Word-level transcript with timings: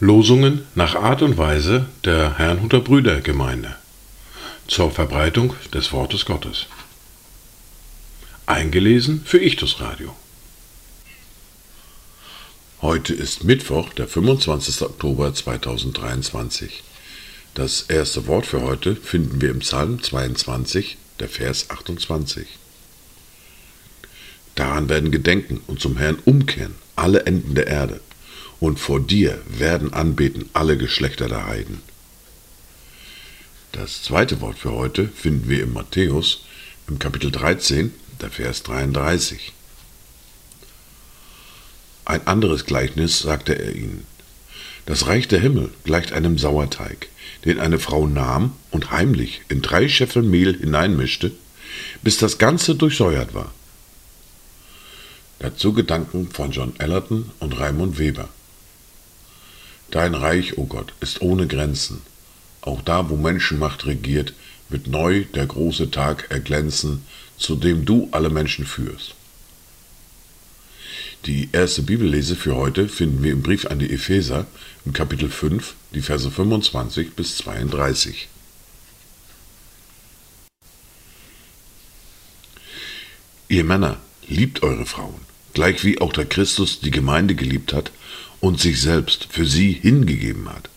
Losungen 0.00 0.66
nach 0.74 0.94
Art 0.96 1.22
und 1.22 1.38
Weise 1.38 1.86
der 2.04 2.38
Herrnhuter 2.38 2.80
Brüdergemeinde 2.80 3.76
zur 4.66 4.90
Verbreitung 4.90 5.54
des 5.72 5.92
Wortes 5.92 6.24
Gottes. 6.24 6.66
Eingelesen 8.46 9.22
für 9.24 9.38
Ichtus 9.38 9.80
Radio. 9.80 10.16
Heute 12.82 13.14
ist 13.14 13.44
Mittwoch, 13.44 13.92
der 13.92 14.08
25. 14.08 14.82
Oktober 14.82 15.34
2023. 15.34 16.82
Das 17.54 17.82
erste 17.82 18.26
Wort 18.26 18.46
für 18.46 18.62
heute 18.62 18.96
finden 18.96 19.40
wir 19.40 19.50
im 19.50 19.60
Psalm 19.60 20.02
22, 20.02 20.96
der 21.20 21.28
Vers 21.28 21.70
28. 21.70 22.46
Daran 24.58 24.88
werden 24.88 25.12
gedenken 25.12 25.60
und 25.68 25.78
zum 25.78 25.98
Herrn 25.98 26.18
umkehren 26.24 26.74
alle 26.96 27.26
Enden 27.26 27.54
der 27.54 27.68
Erde, 27.68 28.00
und 28.58 28.80
vor 28.80 28.98
dir 28.98 29.40
werden 29.46 29.92
anbeten 29.92 30.50
alle 30.52 30.76
Geschlechter 30.76 31.28
der 31.28 31.46
Heiden. 31.46 31.80
Das 33.70 34.02
zweite 34.02 34.40
Wort 34.40 34.58
für 34.58 34.72
heute 34.72 35.06
finden 35.06 35.48
wir 35.48 35.62
im 35.62 35.74
Matthäus 35.74 36.42
im 36.88 36.98
Kapitel 36.98 37.30
13, 37.30 37.94
der 38.20 38.30
Vers 38.30 38.64
33. 38.64 39.52
Ein 42.04 42.26
anderes 42.26 42.64
Gleichnis 42.64 43.20
sagte 43.20 43.56
er 43.56 43.76
ihnen. 43.76 44.06
Das 44.86 45.06
Reich 45.06 45.28
der 45.28 45.38
Himmel 45.38 45.70
gleicht 45.84 46.10
einem 46.10 46.36
Sauerteig, 46.36 47.06
den 47.44 47.60
eine 47.60 47.78
Frau 47.78 48.08
nahm 48.08 48.56
und 48.72 48.90
heimlich 48.90 49.42
in 49.48 49.62
drei 49.62 49.88
Scheffel 49.88 50.24
Mehl 50.24 50.58
hineinmischte, 50.58 51.30
bis 52.02 52.18
das 52.18 52.38
Ganze 52.38 52.74
durchsäuert 52.74 53.34
war. 53.34 53.54
Dazu 55.40 55.72
Gedanken 55.72 56.30
von 56.30 56.50
John 56.50 56.74
Ellerton 56.78 57.30
und 57.38 57.58
Raimund 57.58 57.98
Weber. 57.98 58.28
Dein 59.90 60.14
Reich, 60.14 60.58
o 60.58 60.62
oh 60.62 60.66
Gott, 60.66 60.92
ist 61.00 61.22
ohne 61.22 61.46
Grenzen. 61.46 62.02
Auch 62.60 62.82
da, 62.82 63.08
wo 63.08 63.16
Menschenmacht 63.16 63.86
regiert, 63.86 64.34
wird 64.68 64.88
neu 64.88 65.24
der 65.34 65.46
große 65.46 65.90
Tag 65.90 66.30
erglänzen, 66.30 67.04
zu 67.38 67.54
dem 67.54 67.84
du 67.84 68.08
alle 68.10 68.30
Menschen 68.30 68.66
führst. 68.66 69.14
Die 71.24 71.48
erste 71.52 71.82
Bibellese 71.82 72.36
für 72.36 72.56
heute 72.56 72.88
finden 72.88 73.22
wir 73.22 73.32
im 73.32 73.42
Brief 73.42 73.66
an 73.66 73.78
die 73.78 73.90
Epheser 73.90 74.46
im 74.84 74.92
Kapitel 74.92 75.30
5, 75.30 75.74
die 75.94 76.02
Verse 76.02 76.30
25 76.30 77.14
bis 77.14 77.36
32. 77.38 78.28
Ihr 83.48 83.64
Männer, 83.64 83.98
liebt 84.28 84.62
eure 84.62 84.86
Frauen, 84.86 85.20
gleich 85.54 85.84
wie 85.84 86.00
auch 86.00 86.12
der 86.12 86.26
Christus 86.26 86.80
die 86.80 86.90
Gemeinde 86.90 87.34
geliebt 87.34 87.72
hat 87.72 87.90
und 88.40 88.60
sich 88.60 88.80
selbst 88.80 89.28
für 89.30 89.46
sie 89.46 89.72
hingegeben 89.72 90.48
hat, 90.48 90.68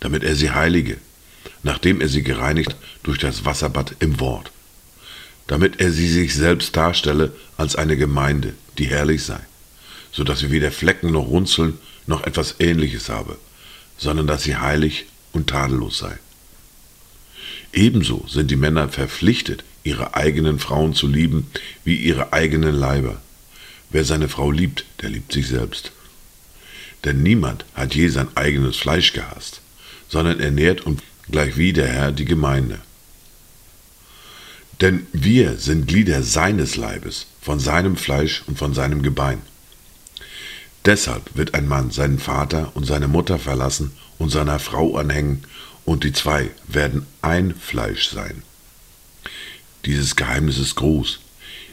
damit 0.00 0.22
er 0.22 0.36
sie 0.36 0.50
heilige, 0.50 0.98
nachdem 1.62 2.00
er 2.00 2.08
sie 2.08 2.22
gereinigt 2.22 2.76
durch 3.02 3.18
das 3.18 3.44
Wasserbad 3.44 3.96
im 4.00 4.20
Wort, 4.20 4.52
damit 5.46 5.80
er 5.80 5.90
sie 5.90 6.08
sich 6.08 6.34
selbst 6.34 6.76
darstelle 6.76 7.32
als 7.56 7.76
eine 7.76 7.96
Gemeinde, 7.96 8.54
die 8.78 8.86
herrlich 8.86 9.22
sei, 9.22 9.40
so 10.12 10.24
dass 10.24 10.40
sie 10.40 10.50
weder 10.50 10.70
Flecken 10.70 11.12
noch 11.12 11.26
Runzeln 11.26 11.78
noch 12.06 12.24
etwas 12.24 12.56
Ähnliches 12.60 13.08
habe, 13.08 13.38
sondern 13.96 14.26
dass 14.26 14.44
sie 14.44 14.56
heilig 14.56 15.06
und 15.32 15.48
tadellos 15.48 15.98
sei. 15.98 16.18
Ebenso 17.72 18.24
sind 18.28 18.50
die 18.50 18.56
Männer 18.56 18.88
verpflichtet, 18.88 19.64
ihre 19.84 20.14
eigenen 20.14 20.58
Frauen 20.58 20.94
zu 20.94 21.06
lieben 21.06 21.46
wie 21.84 21.96
ihre 21.96 22.32
eigenen 22.32 22.74
Leiber. 22.74 23.20
Wer 23.90 24.04
seine 24.04 24.28
Frau 24.28 24.50
liebt, 24.50 24.84
der 25.02 25.10
liebt 25.10 25.32
sich 25.32 25.46
selbst. 25.46 25.92
Denn 27.04 27.22
niemand 27.22 27.64
hat 27.74 27.94
je 27.94 28.08
sein 28.08 28.28
eigenes 28.34 28.76
Fleisch 28.76 29.12
gehasst, 29.12 29.60
sondern 30.08 30.40
ernährt 30.40 30.80
und 30.80 31.02
gleich 31.30 31.56
wie 31.56 31.72
der 31.72 31.86
Herr 31.86 32.10
die 32.10 32.24
Gemeinde. 32.24 32.80
Denn 34.80 35.06
wir 35.12 35.58
sind 35.58 35.86
Glieder 35.86 36.22
seines 36.22 36.76
Leibes, 36.76 37.26
von 37.40 37.60
seinem 37.60 37.96
Fleisch 37.96 38.42
und 38.46 38.58
von 38.58 38.74
seinem 38.74 39.02
Gebein. 39.02 39.42
Deshalb 40.84 41.36
wird 41.36 41.54
ein 41.54 41.68
Mann 41.68 41.90
seinen 41.90 42.18
Vater 42.18 42.72
und 42.74 42.84
seine 42.84 43.08
Mutter 43.08 43.38
verlassen 43.38 43.92
und 44.18 44.30
seiner 44.30 44.58
Frau 44.58 44.96
anhängen, 44.96 45.44
und 45.84 46.02
die 46.04 46.12
zwei 46.12 46.50
werden 46.66 47.06
ein 47.20 47.54
Fleisch 47.54 48.08
sein. 48.08 48.42
Dieses 49.86 50.16
Geheimnis 50.16 50.58
ist 50.58 50.76
groß. 50.76 51.20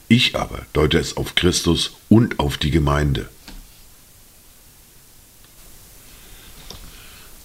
Ich 0.07 0.35
aber 0.35 0.65
deute 0.73 0.99
es 0.99 1.15
auf 1.15 1.35
Christus 1.35 1.91
und 2.09 2.39
auf 2.39 2.57
die 2.57 2.71
Gemeinde. 2.71 3.29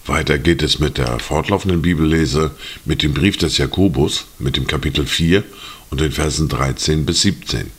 Weiter 0.06 0.38
geht 0.38 0.62
es 0.62 0.78
mit 0.78 0.98
der 0.98 1.18
fortlaufenden 1.18 1.82
Bibellese, 1.82 2.52
mit 2.84 3.02
dem 3.02 3.12
Brief 3.14 3.36
des 3.36 3.58
Jakobus, 3.58 4.26
mit 4.38 4.56
dem 4.56 4.66
Kapitel 4.66 5.06
4 5.06 5.44
und 5.90 6.00
den 6.00 6.12
Versen 6.12 6.48
13 6.48 7.06
bis 7.06 7.22
17. 7.22 7.70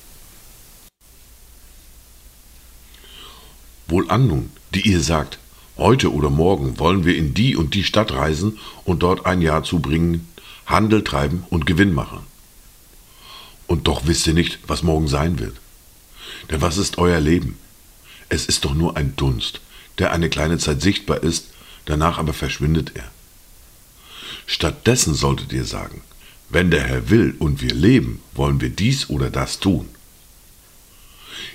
Wohlan 3.88 4.28
nun, 4.28 4.52
die 4.74 4.90
ihr 4.90 5.02
sagt, 5.02 5.40
heute 5.78 6.12
oder 6.12 6.30
morgen 6.30 6.80
wollen 6.80 7.06
wir 7.06 7.16
in 7.16 7.34
die 7.34 7.56
und 7.56 7.74
die 7.74 7.84
Stadt 7.84 8.12
reisen 8.12 8.60
und 8.84 9.04
dort 9.04 9.26
ein 9.26 9.42
Jahr 9.42 9.64
zubringen, 9.64 10.28
Handel 10.66 11.04
treiben 11.04 11.46
und 11.50 11.66
Gewinn 11.66 11.94
machen. 11.94 12.20
Und 13.68 13.88
doch 13.88 14.08
wisst 14.08 14.26
ihr 14.28 14.34
nicht, 14.34 14.60
was 14.68 14.84
morgen 14.84 15.08
sein 15.08 15.40
wird. 15.40 15.56
Denn 16.50 16.62
was 16.62 16.78
ist 16.78 16.98
euer 16.98 17.20
Leben? 17.20 17.58
Es 18.30 18.46
ist 18.46 18.66
doch 18.66 18.74
nur 18.74 18.98
ein 18.98 19.16
Dunst, 19.16 19.62
der 20.00 20.12
eine 20.12 20.30
kleine 20.30 20.58
Zeit 20.58 20.82
sichtbar 20.82 21.24
ist 21.24 21.46
danach 21.88 22.20
aber 22.20 22.34
verschwindet 22.34 22.92
er. 22.94 23.10
Stattdessen 24.46 25.16
solltet 25.16 25.52
ihr 25.52 25.66
sagen, 25.66 26.02
wenn 26.50 26.70
der 26.70 26.84
Herr 26.84 27.10
will 27.10 27.36
und 27.40 27.62
wir 27.62 27.74
leben, 27.74 28.22
wollen 28.34 28.62
wir 28.62 28.70
dies 28.70 29.10
oder 29.10 29.30
das 29.30 29.60
tun. 29.60 29.90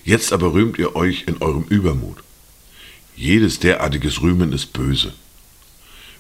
Jetzt 0.05 0.33
aber 0.33 0.53
rühmt 0.53 0.79
ihr 0.79 0.97
euch 0.97 1.25
in 1.27 1.41
eurem 1.41 1.65
Übermut. 1.65 2.19
Jedes 3.15 3.61
derartiges 3.61 4.21
Rühmen 4.21 4.53
ist 4.53 4.73
böse. 4.73 5.13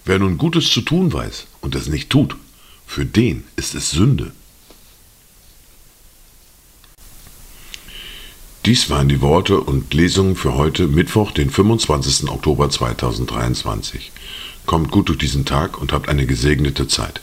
Wer 0.05 0.19
nun 0.19 0.39
Gutes 0.39 0.69
zu 0.71 0.83
tun 0.83 1.13
weiß 1.13 1.47
und 1.61 1.75
es 1.75 1.89
nicht 1.89 2.11
tut, 2.11 2.37
für 2.87 3.07
den 3.07 3.45
ist 3.57 3.75
es 3.75 3.91
Sünde. 3.91 4.33
Dies 8.65 8.91
waren 8.91 9.09
die 9.09 9.21
Worte 9.21 9.59
und 9.61 9.93
Lesungen 9.93 10.37
für 10.37 10.55
heute, 10.55 10.87
Mittwoch, 10.87 11.33
den 11.33 11.51
25. 11.51 12.31
Oktober 12.31 12.71
2023. 12.71 14.13
Kommt 14.67 14.93
gut 14.93 15.09
durch 15.09 15.19
diesen 15.19 15.45
Tag 15.45 15.81
und 15.81 15.93
habt 15.93 16.09
eine 16.09 16.27
gesegnete 16.27 16.87
Zeit. 16.87 17.21